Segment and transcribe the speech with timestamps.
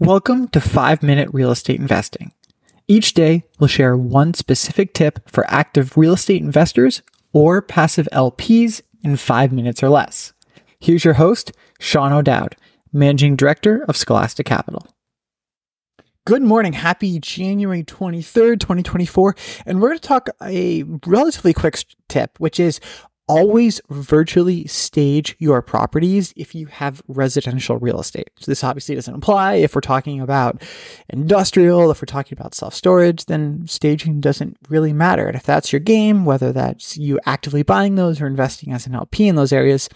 [0.00, 2.30] Welcome to 5 Minute Real Estate Investing.
[2.86, 7.02] Each day, we'll share one specific tip for active real estate investors
[7.32, 10.32] or passive LPs in 5 minutes or less.
[10.78, 11.50] Here's your host,
[11.80, 12.54] Sean O'Dowd,
[12.92, 14.86] Managing Director of Scholastic Capital.
[16.24, 16.74] Good morning.
[16.74, 19.34] Happy January 23rd, 2024.
[19.66, 22.78] And we're going to talk a relatively quick tip, which is
[23.28, 28.30] always virtually stage your properties if you have residential real estate.
[28.40, 30.62] So this obviously doesn't apply if we're talking about
[31.08, 35.26] industrial, if we're talking about self-storage, then staging doesn't really matter.
[35.28, 38.94] And if that's your game, whether that's you actively buying those or investing as an
[38.94, 39.88] LP in those areas,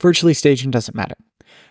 [0.00, 1.16] virtually staging doesn't matter.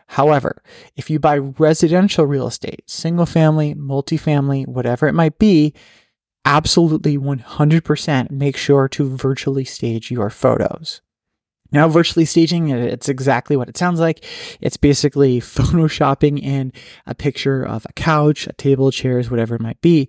[0.07, 0.61] However,
[0.95, 5.73] if you buy residential real estate, single family, multifamily, whatever it might be,
[6.45, 11.01] absolutely 100% make sure to virtually stage your photos.
[11.71, 14.23] Now, virtually staging, it's exactly what it sounds like.
[14.61, 16.73] It's basically photoshopping in
[17.05, 20.07] a picture of a couch, a table, chairs, whatever it might be.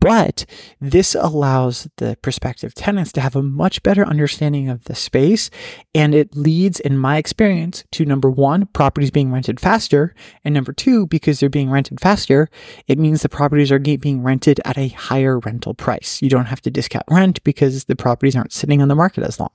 [0.00, 0.46] But
[0.80, 5.50] this allows the prospective tenants to have a much better understanding of the space.
[5.94, 10.14] And it leads, in my experience, to number one, properties being rented faster.
[10.44, 12.48] And number two, because they're being rented faster,
[12.86, 16.22] it means the properties are being rented at a higher rental price.
[16.22, 19.40] You don't have to discount rent because the properties aren't sitting on the market as
[19.40, 19.50] long.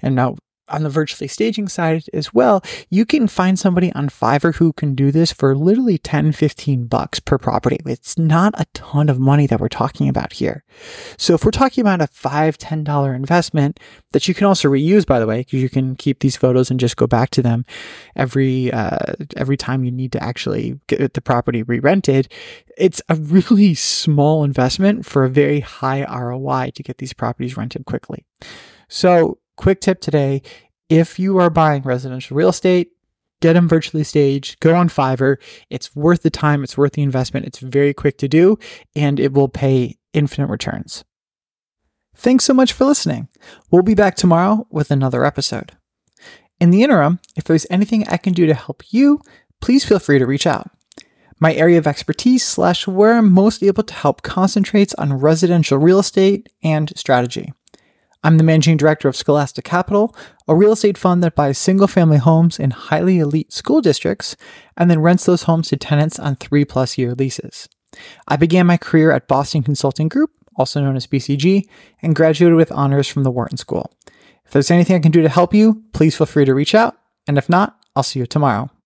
[0.00, 0.36] And now
[0.68, 4.94] on the virtually staging side as well, you can find somebody on Fiverr who can
[4.94, 7.78] do this for literally 10, 15 bucks per property.
[7.84, 10.64] It's not a ton of money that we're talking about here.
[11.18, 13.80] So if we're talking about a five, $10 investment
[14.12, 16.80] that you can also reuse, by the way, because you can keep these photos and
[16.80, 17.64] just go back to them
[18.16, 22.28] every, uh, every time you need to actually get the property re-rented.
[22.78, 27.84] It's a really small investment for a very high ROI to get these properties rented
[27.84, 28.24] quickly.
[28.88, 30.42] So quick tip today
[30.92, 32.90] if you are buying residential real estate,
[33.40, 35.38] get them virtually staged, go on Fiverr.
[35.70, 37.46] It's worth the time, it's worth the investment.
[37.46, 38.58] It's very quick to do,
[38.94, 41.02] and it will pay infinite returns.
[42.14, 43.28] Thanks so much for listening.
[43.70, 45.72] We'll be back tomorrow with another episode.
[46.60, 49.22] In the interim, if there's anything I can do to help you,
[49.62, 50.70] please feel free to reach out.
[51.40, 55.98] My area of expertise slash where I'm most able to help concentrates on residential real
[55.98, 57.54] estate and strategy.
[58.24, 60.14] I'm the managing director of Scholastic Capital,
[60.46, 64.36] a real estate fund that buys single family homes in highly elite school districts
[64.76, 67.68] and then rents those homes to tenants on three plus year leases.
[68.28, 71.64] I began my career at Boston Consulting Group, also known as BCG,
[72.00, 73.92] and graduated with honors from the Wharton School.
[74.46, 76.96] If there's anything I can do to help you, please feel free to reach out.
[77.26, 78.70] And if not, I'll see you tomorrow.